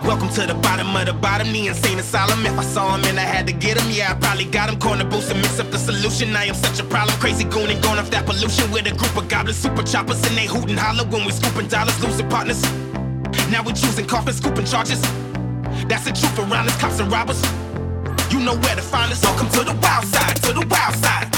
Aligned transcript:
Welcome 0.00 0.30
to 0.30 0.46
the 0.46 0.54
bottom 0.54 0.96
of 0.96 1.04
the 1.04 1.12
bottom, 1.12 1.52
the 1.52 1.68
insane 1.68 1.98
asylum. 1.98 2.46
If 2.46 2.58
I 2.58 2.64
saw 2.64 2.96
him 2.96 3.04
and 3.04 3.20
I 3.20 3.28
had 3.28 3.46
to 3.46 3.52
get 3.52 3.78
him, 3.78 3.90
yeah, 3.92 4.12
I 4.12 4.14
probably 4.14 4.46
got 4.46 4.70
him. 4.70 4.80
Corner 4.80 5.04
boost 5.04 5.30
and 5.30 5.38
mix 5.40 5.60
up 5.60 5.70
the 5.70 5.78
solution. 5.78 6.34
I 6.34 6.46
am 6.46 6.54
such 6.54 6.80
a 6.80 6.84
problem. 6.84 7.14
Crazy 7.20 7.44
goon 7.44 7.68
and 7.70 7.80
going 7.82 7.98
off 7.98 8.10
that 8.10 8.24
pollution 8.24 8.70
with 8.72 8.86
a 8.86 8.96
group 8.96 9.14
of 9.16 9.28
goblins, 9.28 9.58
super 9.58 9.82
choppers, 9.82 10.24
and 10.26 10.34
they 10.34 10.46
hootin' 10.46 10.78
holler 10.78 11.04
when 11.04 11.26
we 11.26 11.30
scooping 11.30 11.68
dollars, 11.68 12.02
losing 12.02 12.28
partners. 12.30 12.62
Now 13.52 13.62
we 13.62 13.74
choosing 13.74 14.06
coffins, 14.06 14.38
scooping 14.38 14.64
charges. 14.64 15.00
That's 15.86 16.06
the 16.08 16.12
truth 16.16 16.38
around 16.38 16.66
us, 16.72 16.76
cops 16.80 16.98
and 16.98 17.12
robbers. 17.12 17.42
You 18.32 18.40
know 18.40 18.56
where 18.56 18.74
to 18.74 18.82
find 18.82 19.12
us. 19.12 19.22
Welcome 19.22 19.50
to 19.50 19.62
the 19.62 19.76
wild 19.76 20.06
side, 20.06 20.36
to 20.48 20.52
the 20.56 20.66
wild 20.72 20.96
side. 21.04 21.28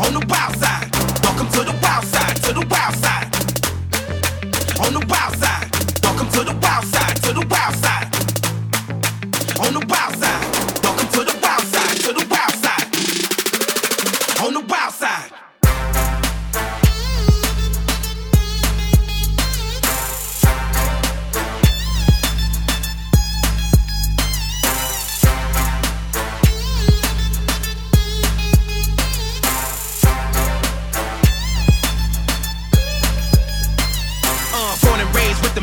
On 0.00 0.16
the 0.16 0.24
wild 0.32 0.56
side. 0.56 0.88
Welcome 1.22 1.48
to 1.52 1.60
the 1.60 1.76
wild 1.76 2.04
side, 2.08 2.36
to 2.48 2.50
the 2.56 2.64
wild 2.72 2.96
side. 3.04 3.28
On 4.80 4.92
the 4.96 5.04
wild 5.06 5.21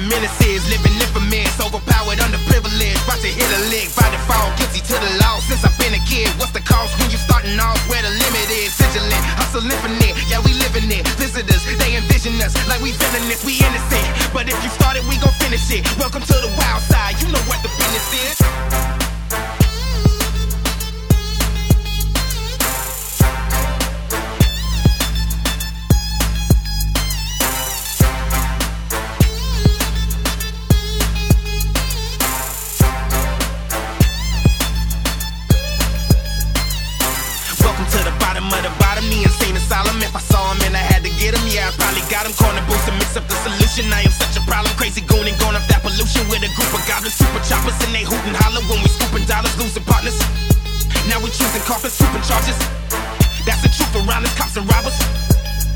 menaces, 0.10 0.66
living 0.68 0.98
infamous, 0.98 1.54
overpowered, 1.62 2.18
underprivileged, 2.18 3.00
about 3.06 3.22
to 3.22 3.30
hit 3.30 3.46
a 3.46 3.62
lick, 3.70 3.88
by 3.94 4.10
default, 4.10 4.58
guilty 4.58 4.82
to 4.82 4.96
the 4.98 5.12
law. 5.22 5.38
Since 5.46 5.64
I've 5.64 5.78
been 5.78 5.94
a 5.94 6.02
kid, 6.10 6.28
what's 6.42 6.52
the 6.52 6.66
cost 6.66 6.98
when 7.00 7.14
you 7.14 7.22
starting 7.22 7.56
off 7.62 7.78
where 7.88 8.02
the 8.02 8.10
limit 8.10 8.50
is? 8.50 8.74
Vigilant, 8.76 9.24
hustle 9.38 9.64
infinite, 9.64 10.18
yeah 10.28 10.42
we 10.42 10.52
living 10.58 10.90
it. 10.90 11.06
Visitors, 11.22 11.64
they 11.78 11.96
envision 11.96 12.36
us 12.42 12.58
like 12.68 12.82
we 12.82 12.92
villainous, 12.98 13.46
we 13.46 13.62
innocent. 13.62 14.10
But 14.34 14.50
if 14.50 14.58
you 14.66 14.70
started, 14.74 15.06
we 15.06 15.16
gon' 15.22 15.34
finish 15.38 15.70
it. 15.72 15.86
Welcome 16.02 16.26
to 16.26 16.36
the 16.42 16.52
wild 16.58 16.82
side, 16.90 17.22
you 17.22 17.30
know 17.30 17.44
what 17.46 17.62
the 17.62 17.70
business 17.78 18.10
is. 18.34 19.09
Bottom 38.50 38.66
of 38.66 38.74
the 38.74 38.80
bottom, 38.82 39.06
the 39.10 39.22
insane 39.24 39.56
asylum. 39.56 40.02
If 40.02 40.16
I 40.16 40.22
saw 40.26 40.54
him 40.54 40.62
and 40.66 40.74
I 40.76 40.82
had 40.82 41.06
to 41.06 41.12
get 41.22 41.38
him, 41.38 41.46
yeah, 41.46 41.70
I 41.70 41.72
probably 41.78 42.02
got 42.10 42.26
him. 42.26 42.34
Corner 42.34 42.62
boost 42.66 42.90
and 42.90 42.98
mix 42.98 43.14
up 43.16 43.26
the 43.30 43.38
solution. 43.46 43.94
I 43.94 44.02
am 44.02 44.14
such 44.14 44.36
a 44.38 44.44
problem, 44.50 44.74
crazy 44.76 45.02
goon 45.06 45.30
and 45.30 45.38
going 45.38 45.56
off 45.56 45.66
that 45.70 45.86
pollution 45.86 46.26
with 46.30 46.42
a 46.42 46.50
group 46.58 46.72
of 46.74 46.82
goblins, 46.90 47.14
super 47.14 47.42
choppers, 47.46 47.78
and 47.86 47.94
they 47.94 48.04
hootin' 48.04 48.34
holler 48.34 48.62
when 48.66 48.82
we 48.82 48.90
scooping 48.90 49.26
dollars, 49.30 49.54
losing 49.62 49.86
partners. 49.86 50.18
Now 51.06 51.22
we 51.22 51.30
choosing 51.30 51.64
coffins, 51.70 51.94
scooping 51.94 52.26
charges. 52.26 52.58
That's 53.46 53.62
the 53.62 53.70
truth 53.70 53.94
around 54.02 54.26
us, 54.26 54.34
cops 54.34 54.58
and 54.58 54.66
robbers. 54.66 54.98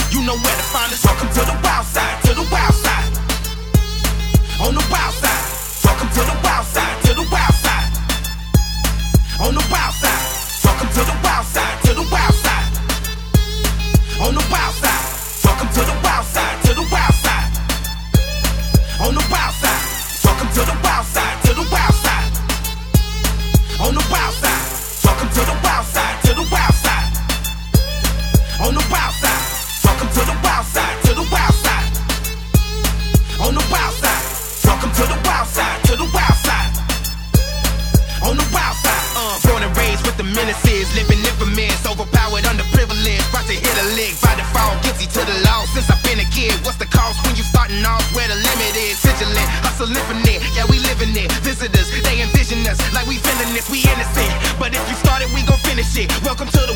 You 0.10 0.26
know 0.26 0.38
where 0.38 0.58
to 0.58 0.66
find 0.74 0.90
us. 0.94 1.02
Welcome 1.06 1.30
to 1.30 1.43
On 14.23 14.34
the 14.34 14.45
wild 14.50 14.73
side. 14.75 15.44
Welcome 15.44 15.67
to 15.67 15.81
the 15.84 16.00
wild 16.01 16.25
side, 16.25 16.63
to 16.63 16.73
the 16.73 16.88
wild 16.88 17.13
side. 17.23 17.51
On 19.03 19.13
the 19.13 19.25
wild 19.28 19.53
side. 19.59 19.84
Welcome 20.23 20.47
to 20.47 20.61
the 20.63 20.78
wild 20.79 21.06
side, 21.11 21.44
to 21.44 21.51
the 21.51 21.67
wild 21.67 21.95
side. 22.00 22.31
On 23.84 23.91
the 23.91 24.06
wild 24.07 24.34
side. 24.39 24.63
Welcome 25.03 25.28
to 25.28 25.41
the 25.44 25.56
wild 25.59 25.85
side, 25.91 26.23
to 26.23 26.31
the 26.39 26.45
wild 26.47 26.75
side. 26.84 27.11
On 28.63 28.72
the 28.72 28.85
wild 28.88 29.13
side. 29.19 29.44
Welcome 29.84 30.07
to 30.16 30.22
the 30.23 30.38
wild 30.40 30.66
side, 30.72 30.97
to 31.03 31.11
the 31.19 31.28
wild 31.28 31.55
side. 31.59 31.91
On 33.44 33.51
the 33.51 33.66
wild 33.67 33.94
side. 34.00 34.23
Welcome 34.63 34.91
to 34.95 35.03
the 35.03 35.19
wild 35.28 35.47
side, 35.51 35.84
to 35.84 35.94
the 36.00 36.07
wild 36.16 36.38
side. 36.47 36.72
On 38.23 38.40
the 38.40 38.47
wild 38.55 38.75
side. 38.79 39.03
Uh, 39.19 39.35
born 39.44 39.63
and 39.67 39.75
raised 39.75 40.07
with 40.07 40.16
the 40.16 40.23
menaces, 40.23 40.88
living 40.95 41.19
infamous, 41.19 41.84
overpowered, 41.84 42.47
about 43.12 43.44
to 43.52 43.56
hit 43.56 43.75
a 43.84 43.88
lick 44.00 44.16
by 44.24 44.31
default, 44.36 44.80
guilty 44.84 45.08
to 45.12 45.22
the 45.28 45.38
law. 45.44 45.66
Since 45.75 45.91
I've 45.91 46.00
been 46.03 46.19
a 46.24 46.28
kid, 46.31 46.56
what's 46.64 46.78
the 46.80 46.88
cost 46.88 47.19
when 47.28 47.36
you 47.36 47.44
starting 47.44 47.84
off 47.84 48.03
where 48.16 48.28
the 48.28 48.36
limit 48.36 48.74
is? 48.80 49.00
Vigilant, 49.03 49.50
hustle 49.59 49.91
infinite, 49.91 50.40
yeah 50.56 50.64
we 50.72 50.80
living 50.88 51.12
it. 51.16 51.31
Visitors, 51.44 51.91
they 52.03 52.22
envision 52.24 52.64
us 52.68 52.80
like 52.96 53.08
we 53.08 53.19
feeling 53.19 53.52
this, 53.52 53.68
we 53.69 53.84
innocent. 53.84 54.31
But 54.59 54.72
if 54.72 54.84
you 54.88 54.96
started, 54.96 55.28
we 55.36 55.44
gon' 55.44 55.59
finish 55.68 55.91
it. 56.00 56.08
Welcome 56.24 56.47
to 56.47 56.62
the 56.64 56.75